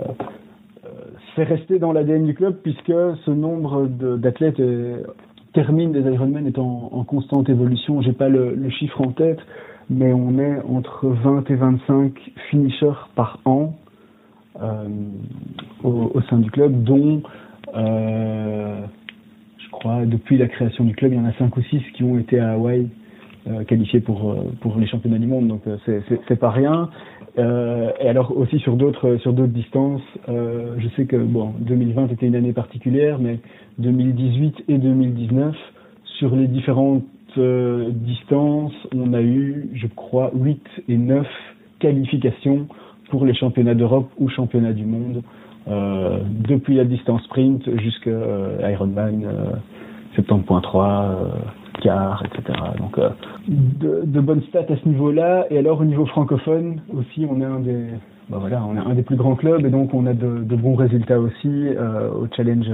c'est 1.35 1.43
resté 1.43 1.79
dans 1.79 1.91
l'ADN 1.91 2.25
du 2.25 2.33
club 2.33 2.55
puisque 2.61 2.93
ce 3.25 3.31
nombre 3.31 3.87
d'athlètes 3.87 4.61
termine 5.53 5.91
des 5.91 6.01
Ironman 6.01 6.45
est 6.45 6.59
en, 6.59 7.03
constante 7.07 7.49
évolution. 7.49 8.01
J'ai 8.01 8.13
pas 8.13 8.29
le, 8.29 8.69
chiffre 8.69 9.01
en 9.01 9.11
tête, 9.11 9.39
mais 9.89 10.13
on 10.13 10.37
est 10.37 10.61
entre 10.69 11.07
20 11.07 11.49
et 11.49 11.55
25 11.55 12.13
finishers 12.51 13.07
par 13.15 13.39
an 13.45 13.73
euh, 13.73 13.82
au, 15.83 16.11
au, 16.13 16.21
sein 16.29 16.37
du 16.37 16.51
club, 16.51 16.83
dont 16.83 17.21
euh, 17.75 18.81
je 19.57 19.69
crois 19.71 20.05
depuis 20.05 20.37
la 20.37 20.47
création 20.47 20.83
du 20.83 20.95
club, 20.95 21.13
il 21.13 21.17
y 21.17 21.21
en 21.21 21.25
a 21.25 21.33
5 21.33 21.55
ou 21.57 21.61
6 21.61 21.81
qui 21.95 22.03
ont 22.03 22.17
été 22.19 22.39
à 22.39 22.53
Hawaï 22.53 22.87
euh, 23.47 23.63
qualifiés 23.63 23.99
pour 23.99 24.31
euh, 24.31 24.51
pour 24.61 24.77
les 24.77 24.87
championnats 24.87 25.17
du 25.17 25.27
monde, 25.27 25.47
donc 25.47 25.61
euh, 25.67 25.77
c'est 26.27 26.39
pas 26.39 26.51
rien. 26.51 26.89
Euh, 27.39 27.91
et 27.99 28.07
alors 28.07 28.37
aussi 28.37 28.59
sur 28.59 28.75
d'autres 28.75 29.17
sur 29.17 29.33
d'autres 29.33 29.51
distances, 29.51 30.03
euh, 30.29 30.75
je 30.77 30.87
sais 30.89 31.05
que 31.05 31.17
bon 31.17 31.53
2020 31.59 32.11
était 32.11 32.27
une 32.27 32.35
année 32.35 32.53
particulière, 32.53 33.17
mais 33.19 33.39
2018 33.79 34.65
et 34.67 34.77
2019 34.77 35.55
sur 36.19 36.35
les 36.35 36.47
différentes 36.47 37.03
euh, 37.37 37.89
distances, 37.91 38.73
on 38.95 39.13
a 39.13 39.21
eu, 39.21 39.69
je 39.73 39.87
crois, 39.87 40.31
8 40.35 40.61
et 40.87 40.97
9 40.97 41.27
qualifications 41.79 42.67
pour 43.13 43.27
les 43.27 43.35
championnats 43.35 43.75
d'Europe 43.75 44.09
ou 44.17 44.27
championnats 44.27 44.73
du 44.73 44.85
monde, 44.85 45.21
euh, 45.67 46.17
depuis 46.49 46.73
la 46.73 46.83
distance 46.83 47.21
sprint 47.25 47.63
jusqu'à 47.79 48.09
Ironman 48.71 49.21
70.3 50.17 51.29
quart, 51.81 52.23
etc. 52.25 52.57
Donc 52.79 52.97
euh, 52.97 53.09
de, 53.47 54.19
bonnes 54.19 54.41
stats 54.49 54.65
à 54.69 54.75
ce 54.75 54.87
niveau-là. 54.87 55.45
Et 55.51 55.59
alors 55.59 55.81
au 55.81 55.85
niveau 55.85 56.07
francophone 56.07 56.81
aussi, 56.97 57.27
on 57.29 57.39
est 57.41 57.45
un 57.45 57.59
des, 57.59 57.85
bah 58.29 58.37
voilà, 58.39 58.63
on 58.65 58.75
est 58.75 58.79
un 58.79 58.95
des 58.95 59.03
plus 59.03 59.15
grands 59.15 59.35
clubs 59.35 59.63
et 59.65 59.69
donc 59.69 59.93
on 59.93 60.07
a 60.07 60.13
de, 60.13 60.55
bons 60.55 60.75
résultats 60.75 61.19
aussi 61.19 61.67
euh, 61.67 62.09
au 62.09 62.27
challenge. 62.35 62.71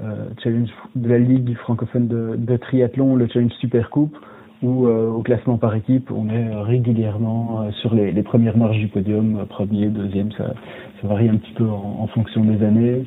Euh, 0.00 0.26
challenge 0.42 0.70
de 0.96 1.08
la 1.08 1.18
ligue 1.18 1.54
francophone 1.58 2.08
de, 2.08 2.34
de 2.36 2.56
triathlon, 2.56 3.14
le 3.14 3.28
challenge 3.28 3.52
Super 3.60 3.88
Coupe, 3.88 4.16
où 4.62 4.86
euh, 4.86 5.10
au 5.10 5.22
classement 5.22 5.58
par 5.58 5.74
équipe, 5.74 6.10
on 6.10 6.28
est 6.28 6.54
régulièrement 6.62 7.62
euh, 7.62 7.70
sur 7.80 7.94
les, 7.94 8.12
les, 8.12 8.22
premières 8.22 8.56
marches 8.56 8.78
du 8.78 8.88
podium, 8.88 9.44
premier, 9.48 9.86
deuxième, 9.86 10.30
ça, 10.32 10.54
ça 11.00 11.08
varie 11.08 11.28
un 11.28 11.36
petit 11.36 11.52
peu 11.52 11.64
en, 11.64 11.98
en 12.00 12.06
fonction 12.08 12.44
des 12.44 12.64
années. 12.64 13.04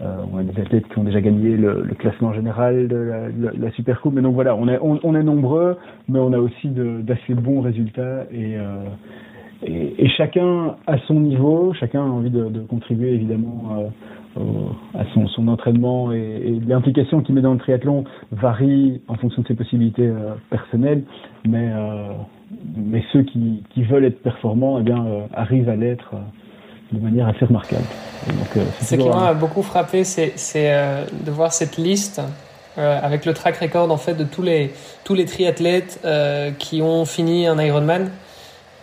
Euh, 0.00 0.16
on 0.32 0.38
a 0.38 0.42
des 0.44 0.60
athlètes 0.60 0.86
qui 0.88 0.98
ont 0.98 1.04
déjà 1.04 1.20
gagné 1.20 1.56
le, 1.56 1.82
le 1.82 1.94
classement 1.94 2.32
général 2.32 2.86
de 2.86 2.96
la, 2.96 3.30
de 3.30 3.60
la, 3.60 3.70
Super 3.72 4.00
Coupe. 4.00 4.14
Mais 4.14 4.22
donc 4.22 4.34
voilà, 4.34 4.54
on 4.54 4.68
est, 4.68 4.78
on, 4.80 5.14
est 5.16 5.22
nombreux, 5.22 5.76
mais 6.08 6.20
on 6.20 6.32
a 6.32 6.38
aussi 6.38 6.68
d'assez 6.68 7.34
bons 7.34 7.60
résultats 7.62 8.24
et, 8.30 8.56
euh, 8.56 8.84
et, 9.66 10.04
et, 10.04 10.08
chacun 10.10 10.76
à 10.86 10.98
son 11.08 11.14
niveau, 11.14 11.72
chacun 11.74 12.00
a 12.00 12.08
envie 12.08 12.30
de, 12.30 12.44
de 12.44 12.60
contribuer 12.60 13.12
évidemment 13.12 13.90
à 14.36 15.04
son, 15.14 15.26
son, 15.28 15.48
entraînement 15.48 16.12
et, 16.12 16.18
et 16.18 16.60
l'implication 16.66 17.22
qu'il 17.22 17.34
met 17.34 17.40
dans 17.40 17.52
le 17.52 17.58
triathlon 17.58 18.04
varie 18.30 19.00
en 19.08 19.14
fonction 19.16 19.42
de 19.42 19.48
ses 19.48 19.54
possibilités 19.54 20.10
personnelles, 20.50 21.02
mais 21.46 21.70
mais 22.76 23.04
ceux 23.12 23.22
qui, 23.22 23.62
qui, 23.74 23.82
veulent 23.82 24.04
être 24.04 24.22
performants, 24.22 24.78
eh 24.80 24.82
bien, 24.82 25.04
arrivent 25.34 25.68
à 25.68 25.76
l'être 25.76 26.14
de 26.92 27.00
manière 27.00 27.28
assez 27.28 27.44
remarquable. 27.44 27.84
Ce 28.80 28.94
qui 28.94 29.08
m'a 29.08 29.34
beaucoup 29.34 29.62
frappé, 29.62 30.04
c'est 30.04 30.32
de 31.24 31.30
voir 31.30 31.52
cette 31.52 31.76
liste 31.76 32.22
avec 32.76 33.26
le 33.26 33.34
track 33.34 33.56
record 33.56 33.90
en 33.90 33.96
fait 33.96 34.14
de 34.14 34.24
tous 34.24 34.42
les 34.42 34.72
tous 35.04 35.14
les 35.14 35.24
triathlètes 35.24 36.00
qui 36.58 36.80
ont 36.80 37.04
fini 37.04 37.46
un 37.46 37.60
Ironman. 37.60 38.10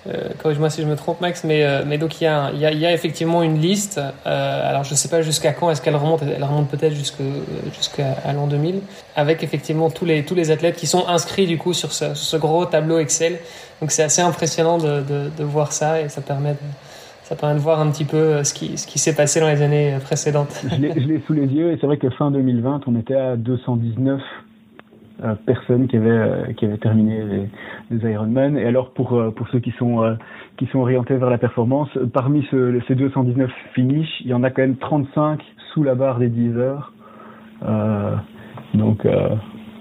Euh, 0.08 0.30
corrige-moi 0.42 0.70
si 0.70 0.82
je 0.82 0.88
me 0.88 0.96
trompe, 0.96 1.20
Max, 1.22 1.44
mais, 1.44 1.64
euh, 1.64 1.84
mais 1.86 1.98
donc 1.98 2.22
il 2.22 2.26
y, 2.26 2.28
a, 2.28 2.52
y 2.52 2.60
y 2.60 2.86
a 2.86 2.94
effectivement 2.94 3.42
une 3.42 3.60
liste. 3.60 4.00
Euh, 4.00 4.70
alors 4.70 4.84
je 4.84 4.92
ne 4.92 4.96
sais 4.96 5.10
pas 5.10 5.22
jusqu'à 5.22 5.52
quand 5.54 5.72
est-ce 5.72 5.82
qu'elle 5.82 5.96
remonte. 5.96 6.22
Elle 6.24 6.44
remonte 6.44 6.70
peut-être 6.70 6.94
jusqu'à 6.94 7.24
l'an 8.34 8.48
2000, 8.48 8.82
avec 9.16 9.44
effectivement 9.44 9.90
tous 9.90 10.06
les, 10.06 10.24
tous 10.24 10.36
les 10.36 10.52
athlètes 10.52 10.76
qui 10.76 10.88
sont 10.88 11.08
inscrits 11.08 11.48
du 11.48 11.58
coup 11.58 11.74
sur 11.74 11.92
ce, 11.92 12.14
ce 12.14 12.38
gros 12.38 12.66
tableau 12.66 13.00
Excel. 13.00 13.40
Donc 13.82 13.92
c'est 13.92 14.04
assez 14.04 14.22
impressionnant 14.22 14.78
de, 14.78 15.02
de, 15.02 15.30
de, 15.36 15.44
voir 15.44 15.72
ça 15.72 16.02
et 16.02 16.08
ça 16.08 16.22
permet 16.22 16.52
de, 16.52 16.58
ça 17.24 17.36
permet 17.36 17.56
de 17.56 17.60
voir 17.60 17.80
un 17.80 17.90
petit 17.90 18.06
peu 18.06 18.44
ce 18.44 18.54
qui, 18.54 18.78
ce 18.78 18.86
qui 18.86 19.00
s'est 19.00 19.16
passé 19.16 19.40
dans 19.40 19.50
les 19.50 19.62
années 19.64 19.98
précédentes. 20.04 20.64
je 20.70 20.76
l'ai 20.78 21.22
sous 21.26 21.34
les 21.34 21.48
yeux 21.48 21.72
et 21.72 21.78
c'est 21.82 21.88
vrai 21.88 21.98
que 21.98 22.10
fin 22.12 22.30
2020, 22.30 22.82
on 22.88 22.96
était 22.96 23.16
à 23.16 23.36
219 23.36 24.20
euh, 24.20 24.24
personnes 25.46 25.88
qui 25.88 25.98
avaient 25.98 26.10
euh, 26.10 26.54
qui 26.54 26.66
avaient 26.66 26.78
terminé 26.78 27.24
les, 27.24 27.98
les 27.98 28.12
Ironman. 28.12 28.58
Et 28.58 28.66
alors 28.66 28.92
pour 28.92 29.14
euh, 29.14 29.32
pour 29.32 29.48
ceux 29.50 29.60
qui 29.60 29.72
sont 29.72 30.18
qui 30.58 30.68
sont 30.68 30.80
orientés 30.80 31.16
vers 31.16 31.30
la 31.30 31.38
performance, 31.38 31.90
parmi 32.14 32.46
ce, 32.52 32.80
ces 32.88 32.96
219 32.96 33.50
finishes, 33.74 34.22
il 34.22 34.28
y 34.28 34.34
en 34.34 34.44
a 34.44 34.50
quand 34.50 34.62
même 34.62 34.78
35 34.78 35.42
sous 35.74 35.84
la 35.84 35.96
barre 35.96 36.20
des 36.20 36.30
10 36.30 36.58
heures. 36.58 36.94
donc 38.74 39.08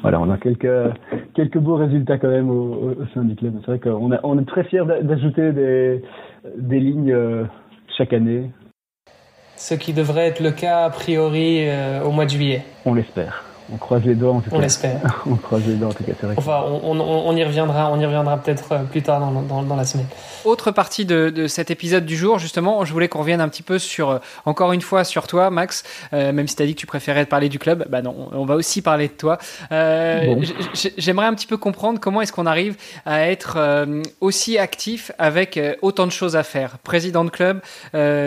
voilà, 0.03 0.21
on 0.21 0.31
a 0.31 0.37
quelques 0.37 0.93
quelques 1.35 1.59
beaux 1.59 1.77
résultats 1.77 2.19
quand 2.19 2.29
même 2.29 2.51
au, 2.51 2.95
au 3.01 3.07
sein 3.15 3.23
du 3.23 3.35
club. 3.35 3.55
C'est 3.61 3.67
vrai 3.67 3.79
qu'on 3.79 4.11
on 4.23 4.39
est 4.39 4.45
très 4.45 4.65
fiers 4.65 4.85
d'ajouter 5.03 5.53
des 5.53 6.03
des 6.59 6.81
lignes 6.81 7.17
chaque 7.97 8.13
année. 8.13 8.51
Ce 9.57 9.75
qui 9.75 9.93
devrait 9.93 10.27
être 10.27 10.41
le 10.41 10.51
cas 10.51 10.85
a 10.85 10.91
priori 10.91 11.67
au 12.05 12.11
mois 12.11 12.25
de 12.25 12.31
juillet. 12.31 12.63
On 12.85 12.95
l'espère. 12.95 13.54
On 13.73 13.77
croise 13.77 14.03
les 14.05 14.15
doigts 14.15 14.33
en 14.33 14.41
tout 14.41 14.51
cas. 14.51 14.57
On 14.57 14.61
l'espère. 14.61 15.01
on 15.27 15.37
croise 15.37 15.67
les 15.67 15.75
doigts 15.75 15.89
en 15.89 15.93
tout 15.93 16.05
cas, 16.05 16.13
c'est 16.21 16.27
vrai. 16.27 16.35
Enfin, 16.37 16.65
on, 16.67 16.99
on, 17.01 17.29
on, 17.29 17.37
y 17.37 17.43
reviendra, 17.43 17.91
on 17.91 17.99
y 17.99 18.05
reviendra 18.05 18.37
peut-être 18.37 18.73
euh, 18.73 18.83
plus 18.85 19.03
tard 19.03 19.21
dans, 19.21 19.43
dans, 19.43 19.63
dans, 19.63 19.77
la 19.77 19.85
semaine. 19.85 20.07
Autre 20.45 20.71
partie 20.71 21.07
de, 21.07 21.31
de, 21.31 21.47
cet 21.47 21.71
épisode 21.71 22.05
du 22.05 22.17
jour, 22.17 22.39
justement, 22.39 22.85
je 22.85 22.93
voulais 22.93 23.09
qu'on 23.09 23.21
revienne 23.21 23.41
un 23.41 23.49
petit 23.49 23.63
peu 23.63 23.79
sur, 23.79 24.11
euh, 24.11 24.19
encore 24.45 24.73
une 24.73 24.83
fois, 24.83 25.05
sur 25.05 25.27
toi, 25.27 25.49
Max. 25.49 25.83
Euh, 26.13 26.33
même 26.33 26.47
si 26.47 26.57
tu 26.57 26.63
as 26.63 26.67
dit 26.67 26.75
que 26.75 26.81
tu 26.81 26.87
préférais 26.87 27.25
parler 27.25 27.49
du 27.49 27.59
club, 27.59 27.87
bah 27.89 28.03
non, 28.03 28.29
on 28.33 28.45
va 28.45 28.55
aussi 28.55 28.83
parler 28.83 29.09
de 29.09 29.15
toi. 29.15 29.39
Euh, 29.73 30.35
bon. 30.35 30.43
J'aimerais 30.99 31.27
un 31.27 31.35
petit 31.35 31.47
peu 31.47 31.57
comprendre 31.57 32.01
comment 32.01 32.21
est-ce 32.21 32.33
qu'on 32.33 32.47
arrive 32.47 32.77
à 33.07 33.29
être 33.29 33.55
euh, 33.57 34.03
aussi 34.21 34.59
actif 34.59 35.11
avec 35.19 35.59
autant 35.81 36.07
de 36.07 36.13
choses 36.13 36.37
à 36.37 36.43
faire. 36.43 36.79
Président 36.79 37.25
de 37.25 37.31
club, 37.31 37.61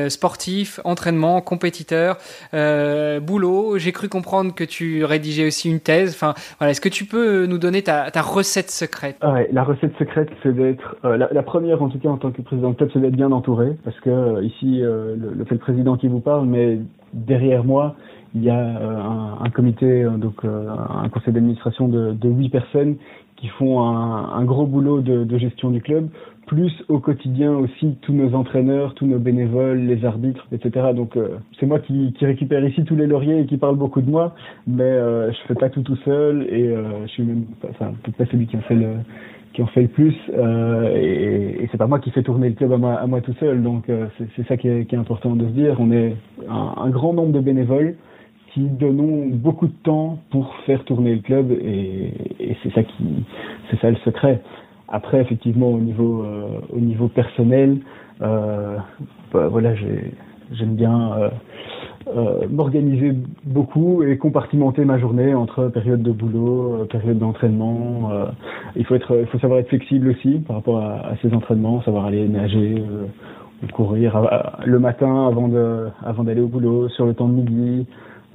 sportif, 0.10 0.80
entraînement, 0.84 1.42
compétiteur, 1.42 2.18
boulot. 2.54 3.78
J'ai 3.78 3.92
cru 3.92 4.10
comprendre 4.10 4.56
que 4.56 4.64
tu 4.64 5.06
rédiges 5.06 5.27
j'ai 5.32 5.46
aussi 5.46 5.70
une 5.70 5.80
thèse. 5.80 6.12
Enfin, 6.14 6.34
voilà, 6.60 6.72
est-ce 6.72 6.82
que 6.82 6.90
tu 6.90 7.06
peux 7.06 7.46
nous 7.46 7.58
donner 7.58 7.82
ta, 7.82 8.10
recette 8.22 8.70
secrète? 8.70 9.18
La 9.52 9.64
recette 9.64 9.96
secrète, 9.98 10.30
c'est 10.44 10.54
d'être 10.54 10.96
euh, 11.06 11.18
la, 11.18 11.44
première, 11.44 11.82
en 11.82 11.90
tout 11.90 12.00
cas 12.00 12.10
en 12.10 12.18
tant 12.18 12.32
que 12.32 12.42
président 12.42 12.72
de 12.72 12.76
club, 12.76 12.90
c'est 12.94 13.00
d'être 13.00 13.16
bien 13.16 13.32
entouré, 13.32 13.78
parce 13.84 14.00
que 14.00 14.10
euh, 14.10 14.44
ici, 14.44 14.82
euh, 14.82 15.16
le, 15.16 15.34
le, 15.34 15.46
le 15.50 15.58
président 15.58 15.98
qui 15.98 16.08
vous 16.08 16.20
parle, 16.20 16.48
mais 16.48 16.80
derrière 17.14 17.64
moi, 17.64 17.96
il 18.36 18.44
y 18.44 18.50
a 18.50 18.60
un, 18.60 19.44
un, 19.44 19.50
comité, 19.50 20.06
donc 20.18 20.44
un 20.44 21.08
conseil 21.10 21.34
d'administration 21.34 21.88
de, 21.88 22.12
de 22.12 22.30
8 22.30 22.50
personnes 22.50 22.96
qui 23.38 23.48
font 23.48 23.82
un, 23.82 24.34
un 24.34 24.44
gros 24.44 24.66
boulot 24.66 25.02
de, 25.02 25.24
de, 25.24 25.38
gestion 25.38 25.70
du 25.70 25.82
club, 25.82 26.10
plus 26.48 26.72
au 26.90 27.00
quotidien 27.00 27.54
aussi 27.54 27.96
tous 28.02 28.14
nos 28.14 28.34
entraîneurs, 28.34 28.96
tous 28.96 29.06
nos 29.06 29.20
bénévoles, 29.20 29.80
les 29.80 30.04
arbitres, 30.06 30.46
etc. 30.52 30.88
Donc 30.96 31.16
euh, 31.16 31.38
c'est 31.60 31.66
moi 31.66 31.80
qui, 31.80 32.14
qui, 32.18 32.26
récupère 32.26 32.66
ici 32.66 32.84
tous 32.84 32.96
les 32.96 33.08
lauriers 33.08 33.42
et 33.42 33.46
qui 33.46 33.58
parle 33.58 33.76
beaucoup 33.76 34.02
de 34.02 34.10
moi, 34.10 34.36
mais 34.66 34.84
euh, 34.84 35.32
je 35.32 35.38
fais 35.48 35.54
pas 35.54 35.70
tout 35.70 35.84
tout 35.84 35.98
seul 35.98 36.48
et 36.50 36.68
euh, 36.68 37.06
je 37.06 37.12
suis 37.12 37.24
même, 37.24 37.46
enfin 37.70 37.94
peut-être 38.04 38.18
pas 38.18 38.26
celui 38.26 38.48
qui 38.48 38.58
en 38.58 38.62
fait 38.62 38.76
le 38.76 38.96
qui 39.54 39.62
en 39.62 39.68
fait 39.68 39.82
le 39.82 39.88
plus 39.88 40.16
euh, 40.36 40.96
et, 40.96 41.64
et 41.64 41.70
c'est 41.72 41.78
pas 41.78 41.88
moi 41.88 42.00
qui 42.00 42.12
fais 42.12 42.24
tourner 42.24 42.50
le 42.50 42.56
club 42.56 42.72
à 42.74 42.78
moi, 42.78 42.94
à 42.94 43.08
moi 43.08 43.22
tout 43.22 43.34
seul. 43.40 43.62
Donc 43.62 43.90
euh, 43.90 44.08
c'est 44.36 44.48
ça 44.48 44.58
qui 44.58 44.68
est, 44.68 44.86
qui 44.86 44.96
est, 44.96 44.98
important 44.98 45.36
de 45.36 45.46
se 45.46 45.52
dire. 45.52 45.76
On 45.80 45.92
est 45.92 46.16
un, 46.50 46.74
un 46.78 46.90
grand 46.90 47.14
nombre 47.14 47.34
de 47.34 47.40
bénévoles 47.40 47.96
qui 48.58 48.64
donnons 48.64 49.28
beaucoup 49.28 49.68
de 49.68 49.76
temps 49.84 50.18
pour 50.32 50.56
faire 50.66 50.84
tourner 50.86 51.14
le 51.14 51.22
club 51.22 51.52
et, 51.52 52.12
c'est 52.64 52.74
ça 52.74 52.82
qui 52.82 53.24
c'est 53.70 53.80
ça 53.80 53.92
le 53.92 53.98
secret. 53.98 54.42
Après 54.88 55.22
effectivement 55.22 55.70
au 55.70 55.80
niveau 55.80 56.24
euh, 56.24 56.60
au 56.76 56.80
niveau 56.80 57.08
personnel 57.08 57.78
euh, 58.24 58.78
bah, 59.32 59.48
voilà 59.48 59.76
j'aime 59.76 60.76
bien 60.76 61.30
euh, 62.08 62.48
m'organiser 62.50 63.14
beaucoup 63.44 64.02
et 64.02 64.18
compartimenter 64.18 64.86
ma 64.86 64.98
journée 64.98 65.36
entre 65.36 65.68
période 65.68 66.02
de 66.02 66.12
boulot, 66.12 66.88
période 66.90 67.20
d'entraînement. 67.20 68.10
Il 68.76 68.86
faut 68.86 68.96
être, 68.96 69.20
il 69.20 69.28
faut 69.28 69.40
savoir 69.40 69.60
être 69.60 69.68
flexible 69.68 70.10
aussi 70.10 70.40
par 70.48 70.56
rapport 70.56 70.80
à, 70.80 71.10
à 71.10 71.18
ces 71.22 71.32
entraînements, 71.34 71.82
savoir 71.84 72.06
aller 72.06 72.28
nager, 72.28 72.82
ou 73.62 73.68
courir 73.74 74.26
le 74.66 74.80
matin 74.80 75.28
avant 75.28 75.50
de, 75.50 75.88
avant 76.06 76.24
d'aller 76.24 76.42
au 76.42 76.48
boulot, 76.48 76.88
sur 76.90 77.06
le 77.06 77.14
temps 77.14 77.28
de 77.28 77.34
midi, 77.34 77.86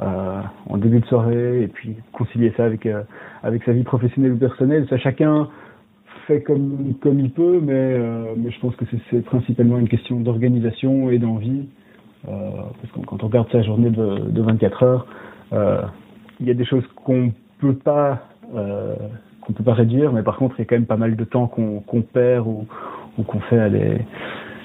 en 0.01 0.77
début 0.79 1.01
de 1.01 1.07
soirée 1.07 1.63
et 1.63 1.69
puis 1.69 1.97
concilier 2.13 2.53
ça 2.57 2.65
avec 2.65 2.87
euh, 2.87 3.03
avec 3.43 3.63
sa 3.65 3.73
vie 3.73 3.85
professionnelle 3.85 4.33
ou 4.33 4.37
personnelle. 4.37 4.87
Ça 4.89 4.99
chacun 4.99 5.49
fait 6.27 6.43
comme 6.43 6.95
comme 7.01 7.21
il 7.21 7.31
peut, 7.31 7.61
mais 7.63 7.73
euh, 7.73 8.35
mais 8.37 8.51
je 8.51 8.61
pense 8.61 8.75
que 8.77 8.85
c'est 9.11 9.25
principalement 9.25 9.79
une 9.79 9.89
question 9.89 10.21
d'organisation 10.21 11.11
et 11.11 11.19
d'envie. 11.19 11.69
parce 12.25 12.93
que 12.95 13.07
quand 13.07 13.23
on 13.23 13.27
regarde 13.27 13.51
sa 13.51 13.63
journée 13.63 13.91
de, 13.91 14.31
de 14.31 14.43
24 14.43 14.83
heures, 14.83 15.07
il 16.41 16.47
y 16.47 16.51
a 16.51 16.55
des 16.55 16.65
choses 16.65 16.87
qu'on 17.05 17.33
peut 17.59 17.75
pas 17.75 18.23
qu'on 19.41 19.53
peut 19.53 19.65
pas 19.65 19.75
réduire, 19.75 20.13
mais 20.13 20.23
par 20.23 20.37
contre 20.37 20.57
il 20.59 20.61
y 20.61 20.63
a 20.63 20.65
quand 20.67 20.77
même 20.77 20.87
pas 20.87 20.97
mal 20.97 21.17
de 21.17 21.25
temps 21.25 21.47
qu'on 21.49 21.81
qu'on 21.81 22.03
perd 22.03 22.47
ou, 22.47 22.67
ou 23.19 23.23
qu'on 23.25 23.41
fait 23.41 23.59
à 23.59 23.69
des 23.69 23.99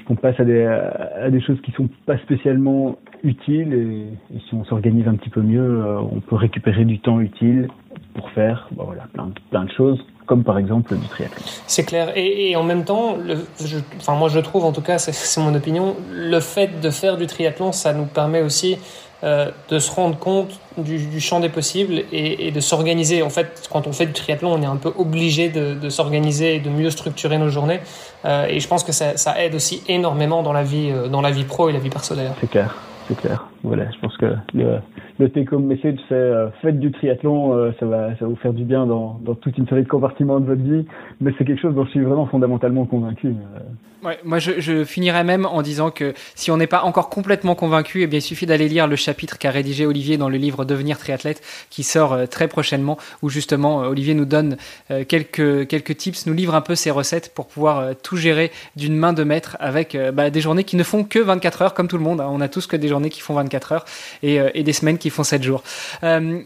qu'on 0.08 0.16
passe 0.16 0.40
à 0.40 0.46
des, 0.46 0.64
à 0.64 1.30
des 1.30 1.42
choses 1.42 1.60
qui 1.62 1.72
sont 1.74 1.90
pas 2.06 2.18
spécialement 2.20 2.98
utiles 3.24 3.74
et, 3.74 4.36
et 4.36 4.40
si 4.48 4.56
on 4.56 4.64
s'organise 4.66 5.08
un 5.08 5.16
petit 5.16 5.30
peu 5.30 5.42
mieux, 5.42 5.84
euh, 5.86 6.00
on 6.00 6.20
peut 6.20 6.36
récupérer 6.36 6.86
du 6.86 7.00
temps 7.00 7.20
utile 7.20 7.70
pour 8.14 8.30
faire 8.32 8.68
bon, 8.72 8.86
voilà, 8.86 9.04
plein, 9.14 9.32
plein 9.50 9.66
de 9.66 9.72
choses 9.72 10.04
comme 10.28 10.44
par 10.44 10.60
exemple 10.60 10.96
du 10.96 11.08
triathlon. 11.08 11.42
C'est 11.66 11.86
clair. 11.86 12.16
Et, 12.16 12.52
et, 12.52 12.56
en 12.56 12.64
même 12.64 12.84
temps, 12.84 13.16
le, 13.16 13.38
je, 13.64 13.78
enfin 13.98 14.14
moi 14.16 14.30
je 14.30 14.40
trouve, 14.40 14.66
en 14.66 14.74
tout 14.74 14.82
cas, 14.82 14.98
c'est 15.00 15.42
mon 15.42 15.56
opinion, 15.56 15.96
le 16.12 16.40
fait 16.40 16.80
de 16.80 16.90
faire 16.92 17.18
du 17.18 17.26
triathlon, 17.26 17.72
ça 17.72 17.94
nous 17.94 18.06
permet 18.06 18.42
aussi 18.42 18.78
euh, 19.24 19.50
de 19.70 19.80
se 19.80 19.90
rendre 19.90 20.20
compte 20.20 20.60
du, 20.78 21.08
du 21.08 21.20
champ 21.20 21.40
des 21.40 21.50
possibles 21.50 22.04
et, 22.12 22.48
et 22.48 22.52
de 22.52 22.60
s'organiser. 22.60 23.24
En 23.24 23.32
fait, 23.32 23.68
quand 23.72 23.88
on 23.88 23.94
fait 23.94 24.06
du 24.06 24.14
triathlon, 24.14 24.54
on 24.54 24.62
est 24.62 24.68
un 24.68 24.76
peu 24.76 24.94
obligé 24.96 25.50
de, 25.50 25.74
de 25.74 25.90
s'organiser 25.90 26.56
et 26.56 26.60
de 26.60 26.70
mieux 26.70 26.92
structurer 26.92 27.40
nos 27.40 27.50
journées. 27.50 27.80
Euh, 28.26 28.46
et 28.48 28.60
je 28.60 28.68
pense 28.68 28.84
que 28.84 28.92
ça, 28.92 29.18
ça, 29.18 29.42
aide 29.42 29.56
aussi 29.56 29.82
énormément 29.88 30.44
dans 30.44 30.54
la 30.54 30.64
vie, 30.64 30.94
dans 31.10 31.22
la 31.22 31.32
vie 31.32 31.46
pro 31.46 31.70
et 31.70 31.74
la 31.74 31.80
vie 31.80 31.90
perso 31.90 32.14
d'ailleurs. 32.14 32.36
C'est 32.42 32.50
clair, 32.50 32.76
c'est 33.08 33.16
clair. 33.16 33.50
Voilà, 33.64 33.90
je 33.92 34.00
pense 34.00 34.16
que 34.18 34.26
le, 34.54 34.78
le 35.20 35.30
take-home 35.30 35.66
message, 35.66 35.98
c'est 36.10 36.16
euh, 36.16 36.50
faites 36.62 36.80
du 36.80 36.92
triathlon, 36.92 37.54
euh, 37.54 37.72
ça, 37.80 37.86
va, 37.86 38.10
ça 38.16 38.26
va 38.26 38.28
vous 38.28 38.36
faire 38.38 38.54
du 38.54 38.64
bien 38.64 38.86
dans, 38.86 39.20
dans 39.24 39.36
toute 39.36 39.58
une 39.58 39.68
série 39.68 39.84
de 39.84 39.88
compartiments 39.88 40.40
de 40.40 40.46
votre 40.46 40.62
vie, 40.62 40.86
mais 41.22 41.32
c'est 41.38 41.46
quelque 41.46 41.62
chose 41.62 41.76
dont 41.76 41.86
je 41.86 41.92
suis 41.92 42.02
vraiment 42.02 42.26
fondamentalement 42.26 42.86
convaincu. 42.86 43.28
Euh. 43.28 43.60
Ouais, 44.04 44.20
moi, 44.24 44.38
je, 44.38 44.60
je 44.60 44.84
finirais 44.84 45.24
même 45.24 45.48
en 45.48 45.64
disant 45.64 45.90
que 45.90 46.14
si 46.36 46.52
on 46.52 46.58
n'est 46.58 46.68
pas 46.68 46.84
encore 46.84 47.10
complètement 47.10 47.56
convaincu, 47.56 48.04
eh 48.04 48.08
bien, 48.08 48.20
il 48.20 48.22
suffit 48.22 48.46
d'aller 48.46 48.68
lire 48.68 48.86
le 48.86 48.96
chapitre 48.96 49.40
qu'a 49.40 49.50
rédigé 49.50 49.88
Olivier 49.88 50.18
dans 50.18 50.30
le 50.30 50.38
livre 50.38 50.66
Devenir 50.66 51.00
triathlète, 51.00 51.42
qui 51.72 51.82
sort 51.82 52.14
euh, 52.14 52.26
très 52.28 52.48
prochainement, 52.48 53.00
où 53.24 53.30
justement 53.30 53.82
euh, 53.82 53.88
Olivier 53.88 54.14
nous 54.14 54.26
donne 54.26 54.58
euh, 54.92 55.04
quelques 55.04 55.68
quelques 55.68 55.98
tips, 55.98 56.28
nous 56.28 56.34
livre 56.34 56.54
un 56.54 56.62
peu 56.62 56.76
ses 56.76 56.92
recettes 56.92 57.34
pour 57.34 57.48
pouvoir 57.48 57.96
tout 58.04 58.18
gérer 58.18 58.52
d'une 58.76 58.96
main 58.96 59.14
de 59.14 59.24
maître 59.24 59.58
avec 59.60 59.98
bah, 60.14 60.30
des 60.30 60.42
journées 60.42 60.64
qui 60.64 60.76
ne 60.76 60.84
font 60.84 61.04
que 61.04 61.18
24 61.18 61.62
heures, 61.64 61.74
comme 61.74 61.88
tout 61.88 61.98
le 61.98 62.04
monde. 62.04 62.22
Hein. 62.22 62.28
On 62.30 62.42
a 62.42 62.48
tous 62.48 62.68
que 62.68 62.76
des 62.76 62.88
journées 62.88 63.10
qui 63.10 63.22
font 63.22 63.34
24 63.34 63.72
heures 63.72 63.86
et, 64.22 64.40
et 64.54 64.64
des 64.64 64.74
semaines 64.74 65.00
qui 65.00 65.10
font 65.10 65.24
7 65.24 65.42
jours. 65.42 65.64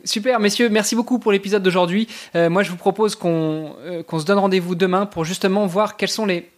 super, 0.06 0.40
messieurs, 0.40 0.70
merci 0.70 0.96
beaucoup 0.96 1.20
pour 1.20 1.32
l'épisode 1.32 1.64
d'aujourd'hui. 1.64 2.08
moi, 2.36 2.64
je 2.64 2.70
vous 2.70 2.78
propose 2.78 3.16
qu'on 3.16 3.76
qu'on 4.08 4.20
se 4.20 4.26
donne 4.26 4.40
rendez-vous 4.40 4.76
demain 4.76 5.06
pour 5.06 5.26
justement 5.26 5.66
voir 5.66 5.98
quels 5.98 6.10
sont 6.10 6.26
les 6.26 6.50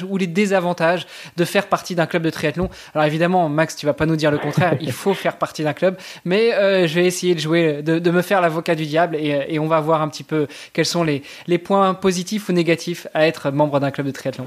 avantages 0.00 0.06
ou 0.08 0.16
les 0.16 0.26
désavantages 0.26 1.06
de 1.36 1.44
faire 1.44 1.66
partie 1.66 1.94
d'un 1.94 2.06
club 2.06 2.22
de 2.22 2.30
triathlon. 2.30 2.68
Alors 2.94 3.06
évidemment, 3.06 3.48
Max, 3.48 3.76
tu 3.76 3.86
vas 3.86 3.94
pas 3.94 4.06
nous 4.06 4.16
dire 4.16 4.30
le 4.30 4.38
contraire, 4.38 4.76
il 4.80 4.92
faut 4.92 5.14
faire 5.14 5.36
partie 5.36 5.64
d'un 5.64 5.72
club, 5.72 5.96
mais 6.24 6.54
euh, 6.54 6.86
je 6.86 6.94
vais 6.94 7.06
essayer 7.06 7.34
de 7.34 7.40
jouer, 7.40 7.82
de, 7.82 7.98
de 7.98 8.10
me 8.10 8.22
faire 8.22 8.40
l'avocat 8.40 8.74
du 8.74 8.86
diable 8.86 9.16
et, 9.16 9.46
et, 9.48 9.58
on 9.58 9.66
va 9.66 9.80
voir 9.80 10.02
un 10.02 10.08
petit 10.08 10.24
peu 10.24 10.46
quels 10.72 10.86
sont 10.86 11.04
les, 11.04 11.22
les 11.46 11.58
points 11.58 11.94
positifs 11.94 12.48
ou 12.48 12.52
négatifs 12.52 13.06
à 13.14 13.26
être 13.26 13.50
membre 13.50 13.78
d'un 13.80 13.90
club 13.90 14.06
de 14.06 14.12
triathlon. 14.12 14.46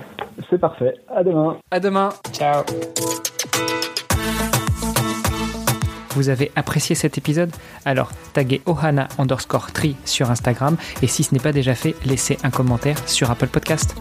C'est 0.50 0.60
parfait. 0.60 0.96
À 1.14 1.24
demain. 1.24 1.58
À 1.72 1.80
demain. 1.80 2.10
Ciao. 2.32 2.64
vous 6.16 6.30
avez 6.30 6.52
apprécié 6.56 6.96
cet 6.96 7.18
épisode? 7.18 7.52
Alors 7.86 8.12
taguez 8.34 8.62
ohana 8.66 9.08
underscore 9.18 9.72
tri 9.72 9.96
sur 10.06 10.32
Instagram 10.32 10.78
et 11.02 11.08
si 11.08 11.24
ce 11.24 11.34
n'est 11.34 11.42
pas 11.42 11.52
déjà 11.52 11.76
fait, 11.76 11.96
laissez 12.06 12.38
un 12.44 12.50
commentaire 12.50 12.98
sur 13.08 13.32
Apple 13.32 13.48
Podcast. 13.48 13.96